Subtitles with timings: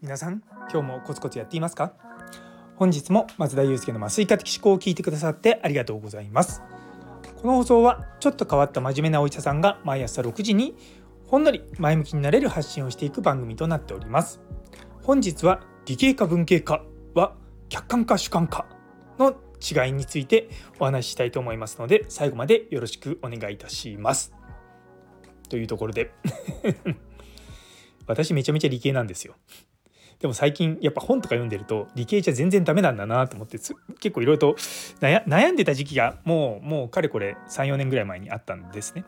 [0.00, 1.92] 皆さん今日もコツコツやっていますか？
[2.76, 6.62] 本日も松田祐介の麻酔科的思考を聞いてくださってありがとうございます。
[7.42, 10.74] この放送はちょっと変わった真面目なお医者さんが毎朝6時に
[11.26, 14.40] ほんのり前向きになれる発信をしていく番組となっております。
[15.02, 16.82] 本日は理系か文系か
[17.14, 17.34] は
[17.68, 18.64] 客観か主観か
[19.18, 24.37] の違いについてお話ししたいと思いますので最後までよろしくお願いいたします。
[25.48, 26.10] というところで
[28.06, 29.34] 私めちゃめちゃ理系なんですよ
[30.20, 33.74] でも最近やっぱ本とか読んでると理系じゃ全然ダメなんだなと思って結
[34.14, 34.56] 構いろいろと
[35.00, 39.04] 悩んでた時期がもうもうかれこれ34年ぐらい前にあったんですね。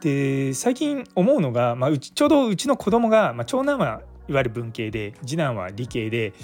[0.00, 6.34] で最近思うのが、まあ、うちちょうどうちの子供が、まあ、長男はいわゆる文系で次男は理系で、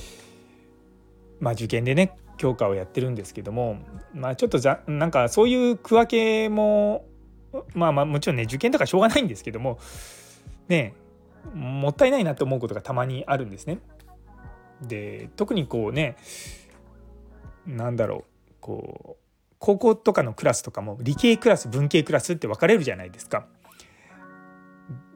[1.39, 3.79] まあ、受験でね教科をやってるんですけども、
[4.13, 7.07] まあ、ちょっとざなんかそういう区分けも
[7.75, 9.79] まあまあもちろんね受験とかしょうがないんですけども
[10.69, 10.95] ね
[11.53, 13.79] もったいないなって思うことがたまにあるんですね。
[14.83, 16.17] で特にこうね
[17.67, 19.25] なんだろうこう
[19.59, 23.47] 高校とかのクラスとかも理系クラス文系クラスって分かれるじゃないですか。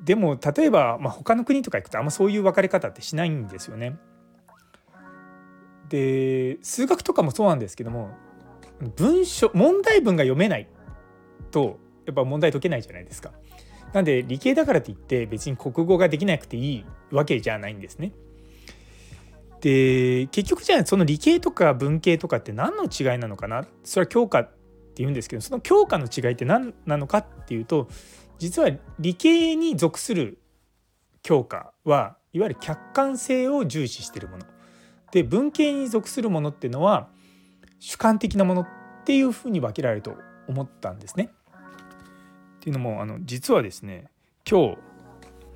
[0.03, 3.99] でも例えば、まあ、他の国とか行くとあんまそういう分かれ方ってしないんですよね。
[5.91, 8.11] で数学とかもそうなんですけども
[8.97, 10.69] 文章問題文が読めない
[11.51, 11.79] と
[12.09, 13.33] やっぱ問題解けないじゃないですか。
[13.93, 18.13] なんで理系だからといって別に国語ができなくていいわけじゃないんですね。
[19.61, 23.67] で結局じゃあその理系とか文系とかって何の違いなのかな？
[23.85, 24.55] それは教科って
[24.97, 27.89] 言うんですけどその教科の違いって何なのかっていうと
[28.39, 30.39] 実は理系に属する
[31.23, 34.45] 教科はいわゆる客観性を重視しているもの
[35.13, 37.09] で文系に属するものっていうのは
[37.81, 38.69] 主観的なものっ
[39.05, 40.15] ていうふうに分けられると
[40.47, 41.31] 思ったんですね。
[42.69, 44.09] っていうのもあの実はですね
[44.49, 44.79] 今日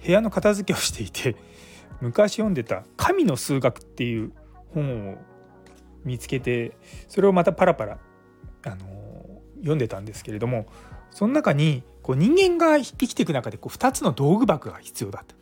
[0.07, 1.37] 部屋の片付けをしていて
[2.01, 4.33] 昔読んでた「神の数学」っていう
[4.73, 5.19] 本を
[6.05, 6.73] 見つけて
[7.09, 7.99] それをまたパラパラ、
[8.65, 10.67] あの読んでたんですけれども
[11.11, 15.37] その中にこう人間が生きていく中でこう2つの道具箱が必要だと。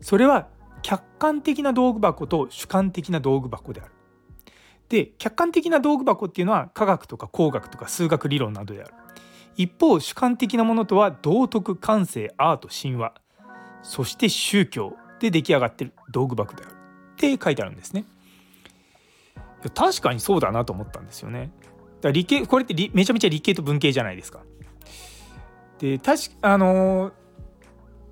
[0.00, 0.48] それは
[0.82, 3.92] 客観的な道具箱と主観的な道具箱である。
[4.88, 8.94] で客観的な道具箱っていうのは科学とか工学とか数学理論などである。
[9.58, 13.12] 一方主観的なものとは道徳感性アート神話
[13.82, 16.74] そして宗教で出来上がってる道具箱であるっ
[17.16, 18.04] て書いてあるんですね。
[19.74, 21.50] 確かにそうだなと思ったんですよね。
[22.00, 24.40] だ理系これってめちゃめちゃ理系と文系じゃないですか。
[25.80, 27.10] で確あの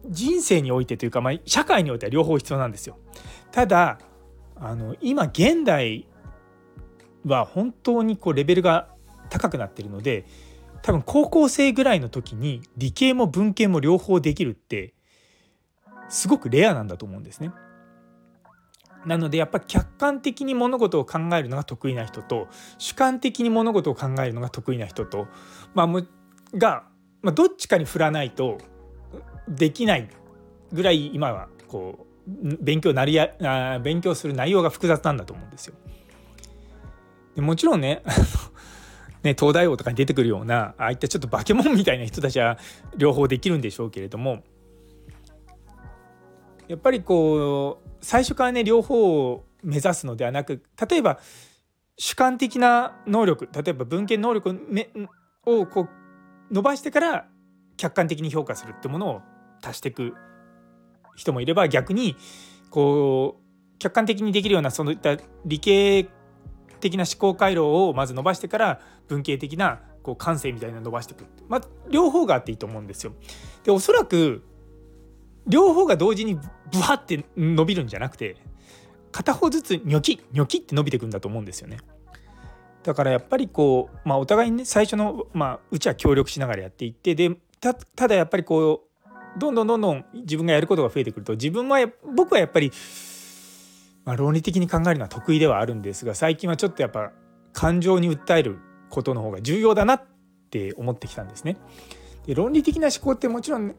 [0.09, 2.99] 人生においてというか、まあ、社会においては両方必要なんですよ。
[3.53, 4.01] ただ
[4.57, 6.09] あの今現代
[7.25, 8.89] は本当にこうレベルが
[9.31, 10.27] 高くなってるので
[10.83, 14.95] 多分高校生ぐらいの時に理系も文系も両方できるって
[16.09, 17.53] すごくレアなんだと思うんですね。
[19.05, 25.29] なのでやっぱ客観的に物事を考えるのが得意な人と主観的に物事を考えるのが得意な人と、
[25.75, 25.89] まあ、
[26.57, 26.85] が、
[27.23, 28.59] まあ、どっちかに振らないと
[29.49, 30.09] できない
[30.73, 35.75] ぐらい今はこう勉強なりや勉強する内容が複雑なんだと思うんですよ。
[37.37, 38.03] でもちろんね
[39.27, 42.59] ね、東大王とかに出てくるようなああいったちょっと化け物みたいな人たちは
[42.97, 44.45] 両方できるんでしょうけれども
[46.69, 51.19] やっぱりこう最初からね両方を目指すのではなく例えば
[51.99, 54.57] 主観的な能力例えば文献能力
[55.45, 55.89] をこ
[56.51, 57.29] う伸ばしてから
[57.77, 59.21] 客観的に評価するってものを
[59.63, 60.15] 足していく
[61.17, 62.17] 人もいれば逆に
[62.71, 66.09] こう客観的にできるようなそういった理系
[66.81, 71.61] 的な思考回路をまず伸ばしてから文系的なこう感性みたいなの伸ばしていく、まあ、
[71.91, 73.13] 両方があっていいと思うんですよ。
[73.65, 74.43] でおそらく
[75.47, 76.41] 両方が同時にブ
[76.81, 78.37] ワって伸びるんじゃなくて
[79.13, 81.79] 片方ずつニョキニョキって伸びていくんだと思うんですよね。
[82.83, 87.75] だからやっぱりこう、まあ、お互いにね最初の、まあ、うちは協力しながらやっていってでた
[88.07, 91.79] だやっぱりこうどんどんどんどん自分がやることが増えてくると自分は
[92.15, 92.71] 僕はやっぱり
[94.07, 97.13] まあ、論理的に考えるのは得意ではあるんですが最近はちょっとやっぱ
[97.53, 98.59] 感情に訴える
[98.89, 100.03] ことの方が重要だなっ
[100.51, 101.57] て思ってきたんですね。
[102.27, 103.75] で論理的な思考ってもちろん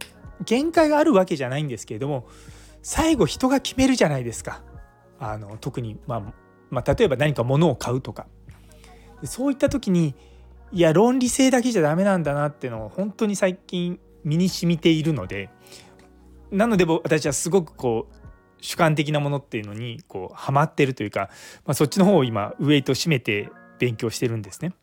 [0.45, 2.27] 限界があるわけじゃないんですけれども
[2.83, 4.61] 最後人が決めるじゃないですか。
[5.19, 6.33] あの特に、まあ、
[6.69, 8.27] まあ例えば何か物を買うとか
[9.23, 10.13] そういった時に
[10.71, 15.49] いや論理性だけじゃダメなんだなっていうのを本当に最近身に染みているので
[16.51, 18.26] なので私はすごくこう
[18.61, 21.29] 主観的なものっていうのにこうハマってるというか、
[21.65, 23.49] まあ、そっちの方を今ウエイト締めて
[23.79, 24.73] 勉強してるんですね。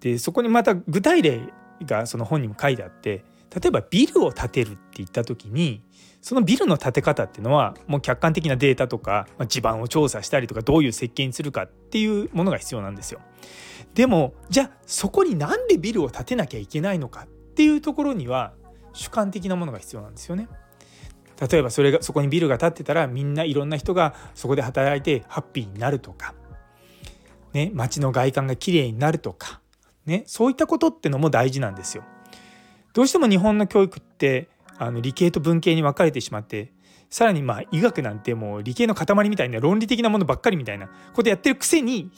[0.00, 1.40] でそこにまた具体例
[1.82, 3.24] がその本にも書いてあって
[3.54, 5.82] 例えばビルを建てるって言った時に
[6.20, 13.20] そのビルの建て方っていうのはもう客観的なデータとか、まあ、地盤を調査したりとかどういう設計にするかっていうものが必要なんですよ。
[13.94, 18.52] でもじゃあそこになんでビルを建てなきゃいけないのかっていうところには
[18.92, 20.48] 主観的なものが必要なんですよね。
[21.40, 26.34] 例えばそれがそこにビルが建ってたらみんないろんな人がそこで働いてハッピーになるとか、
[27.52, 29.60] ね、街の外観がきれいになるとか、
[30.06, 32.04] ね、そういったことってのも大事なんですよ。
[32.92, 34.48] どうしても日本の教育って
[34.78, 36.72] あの理系と文系に分かれてしまって
[37.10, 42.10] さらにまあ医学なんてもう理系の塊みたいな論理的なものばっかりみたいなことやってるくせに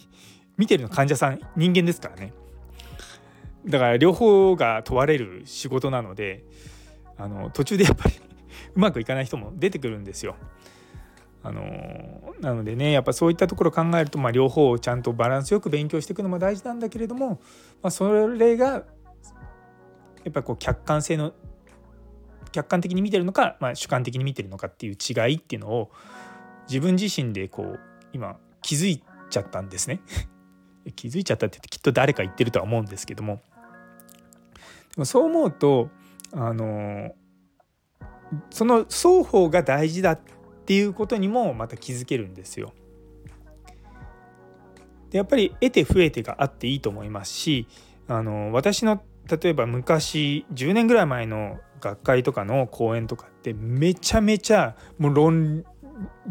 [0.56, 2.32] 見てるの患者さん人間ですからね。
[3.66, 6.44] だから両方が問われる仕事なので
[7.18, 8.14] あの途中でやっぱり
[8.75, 10.37] うまくいかない人も出てくるんですよ。
[11.43, 17.41] あのなのでねやっぱそういったところを考えると、まあ、両方をちゃんとバランスよく勉強していくのも大事なんだけれども、
[17.82, 18.82] まあ、それがや
[20.31, 21.32] っぱこう客観性の
[22.50, 25.93] 客観的に見てるのか、まあ、主観的に見てるのかっていう違いっていうのを
[26.69, 27.81] 自分自身でこう
[28.12, 30.00] 今気づいちゃったんですね。
[30.97, 33.41] 気づいちゃったってきっと誰か言ってるとは思うんですけども
[34.94, 35.91] でもそう思うと
[36.32, 37.12] あの
[38.50, 40.20] その双方が大事だっ
[40.67, 42.73] ていうことにもまた気づけるんですよ。
[45.11, 47.69] でやっぱり得て増えてがあっていいと思いますし
[48.08, 55.64] あの私の例えば昔10年ぐらい前の学会とかの講演とかってめちゃめちゃもう論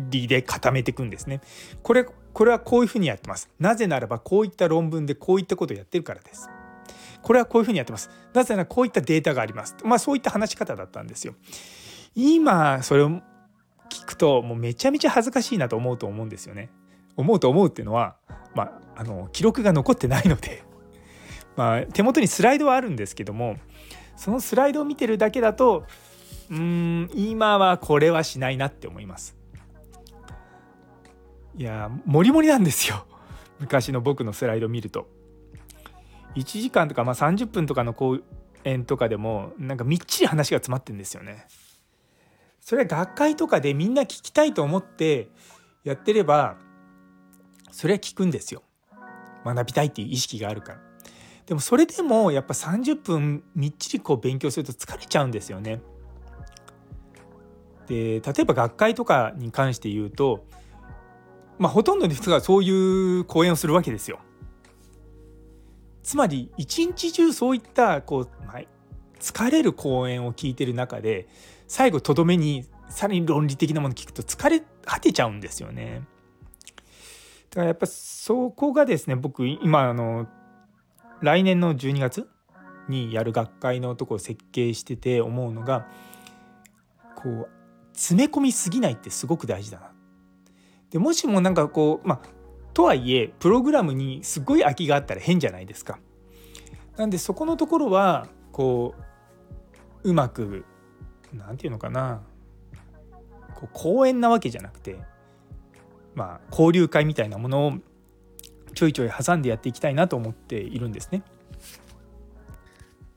[0.09, 1.41] 理で固めていくんですね。
[1.83, 3.49] これこれはこういうふうにやってます。
[3.59, 6.49] なぜならばこういった論文でこういったことをやってるからです。
[7.21, 8.09] これはこういうふうにやってます。
[8.33, 9.75] なぜならこういったデータがあります。
[9.83, 11.35] まあそういった話し方だったんですよ。
[12.15, 13.21] 今それを
[13.89, 16.69] 聞くともうめちゃめちゃ恥ずかしいなと思うと思うんですよね。
[17.17, 18.15] 思うと思うっていうのは、
[18.55, 18.63] ま
[18.95, 20.63] あ、あの記録が残ってないので、
[21.55, 23.57] まあ、手元にスライドはあるんですけども
[24.17, 25.85] そのスライドを見てるだけだと
[26.49, 29.35] うん今はこれはしないなって思います。
[31.57, 33.05] いやモリモリなんですよ
[33.59, 35.07] 昔の僕のスライド見ると。
[36.35, 38.19] 1時間とか、まあ、30分とかの講
[38.65, 41.47] 演とかでもなんかみっちり話が詰まってんですよね。
[42.65, 45.29] それは学会とかでみんな聞きたいと思って
[45.83, 46.57] やってれば
[47.71, 48.63] それは聞くんですよ。
[49.45, 50.79] 学びたいっていう意識があるから。
[51.45, 55.79] でもそれでもやっぱ30分みっちりこう勉強すると疲れちゃうんですよね。
[57.85, 60.47] で例えば学会とかに関して言うと、
[61.59, 64.17] まあ、ほとんどの人がそういう講演をするわけですよ。
[66.01, 68.61] つまり一日中そういったこう、まあ、
[69.19, 71.27] 疲れる講演を聞いてる中で
[71.67, 76.03] 最後とどめにさらに論理的なもの聞くと疲れ果てちゃうんですよね。
[77.49, 80.27] だからやっぱそこがですね僕今あの
[81.21, 82.27] 来年の12月
[82.89, 85.87] にやる学会のとこを設計してて思うのが
[87.15, 87.49] こう
[87.93, 89.91] 詰め込みすぎないってすごく大事だな。
[90.91, 92.27] でもしもなんかこうまあ
[92.73, 95.99] とはいえプログラムにすごい空きがあったら変じゃないですか。
[96.97, 98.95] なんでそこのところはこ
[100.03, 100.65] ううまく
[101.37, 102.21] 何て言うのかな
[103.55, 104.97] こう講演なわけじゃなくて
[106.13, 107.73] まあ交流会みたいなものを
[108.73, 111.23] ちょいちょい挟んでやっていきたいなと思っているんですね。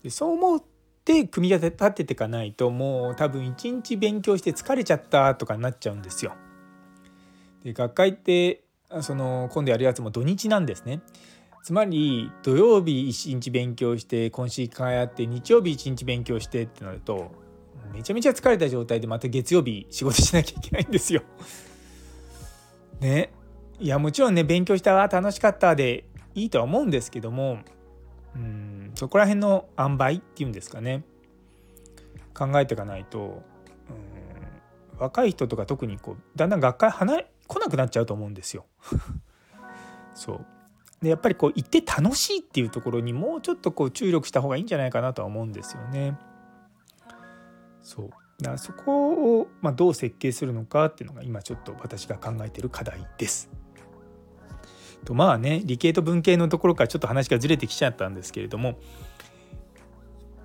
[0.02, 0.62] でそう思っ
[1.04, 6.34] て組み立てていかないともう多分一日勉強して疲れちゃったとかになっちゃうんですよ。
[7.64, 8.62] で学会って
[9.00, 11.02] その今度やるやつも土日なんですね。
[11.64, 17.32] つまり土曜日一日勉強して今週間やって日曜日一日勉強してってなると
[17.92, 21.23] めちゃめちゃ疲れた状態でまた月曜日仕事しなきゃいけないんですよ。
[23.00, 23.33] ね
[23.78, 26.04] いやもちろんね勉強したわ楽しかったで
[26.35, 27.59] いいとは思うんですけども
[28.35, 31.04] うんそこら辺の塩梅っていうんですかね
[32.35, 33.42] 考えていかないと
[33.88, 33.92] う
[34.97, 38.66] ん若い人とか特にこうだんだん学会離れ来なくなっちゃうと思うんですよ。
[40.14, 40.47] そう
[41.02, 46.16] でやっぱりこう行って楽しいっていうところにもうちょっとこう注力した方がいいんじゃないかなとは思うんですよね。
[47.88, 48.11] そう
[48.42, 53.50] だからそこをまあどう設計するのかっていうのが今ちょっと私が考えてる課題です。
[55.07, 58.78] とまあね理系と文系のところからちょっと話がずれてきちゃったんですけれども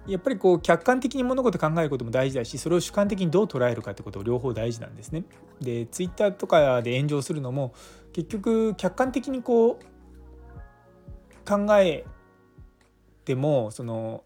[0.07, 5.25] やっぱりこう客観的に物事考えることも大事だしそれを主観的にどう捉えるかってことを両方大事なんですね。
[5.59, 7.73] でツイッターとかで炎上するのも
[8.13, 12.05] 結局客観的にこう考え
[13.25, 14.23] てもその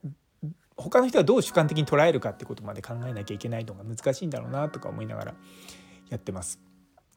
[0.78, 5.36] 他の人はどう主観的に捉えるかってことまで考えなきゃいけないのが難しいんだろうなとか思いながら
[6.10, 6.60] やってます。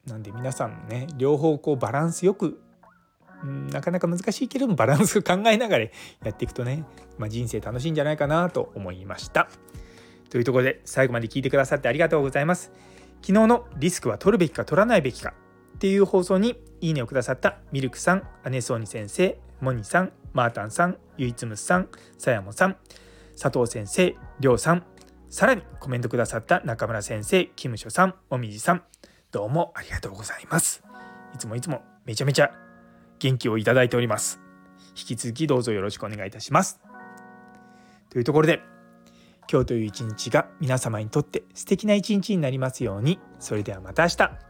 [0.06, 2.60] なんで皆さんもね両方こうバランスよく
[3.44, 5.90] うんなかなか難しいけれどもバランスを考えながらや
[6.30, 6.84] っていくとね、
[7.18, 9.48] まあ、人生楽しいんじゃないかなと思いました。
[10.30, 12.72] というところで最後まで聞いてくださってありがとうございます。
[13.22, 15.34] 昨日のリスクは取るべきか取らないべきか
[15.76, 22.76] っていう放送にいいねをくださったミルクさん、アネソーニ先生、モニさん、マータンさん、ゆいつむさん、さやもさん、
[23.40, 24.84] 佐藤先生、りょうさん、
[25.30, 28.82] さらにコメントくださった中村先生、キムショさん、もみじさん、
[29.32, 30.84] どうもありがとうございます。
[31.34, 32.50] いつもいつもめちゃめちゃ
[33.18, 34.42] 元気をいただいております。
[34.90, 36.80] 引き続きどうぞよろしくお願いいたします。
[38.10, 38.60] というところで、
[39.50, 43.20] 今日という一日が皆様にとって素敵な一日になりますように。
[43.38, 44.49] それではまた明日。